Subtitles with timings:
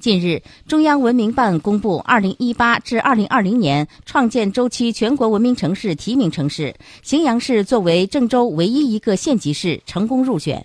[0.00, 10.64] 近日中央文明办公布二零一八至二零二零年创建周期全国文明城市提名城市荥阳市作为郑州唯一一个县级市成功入选。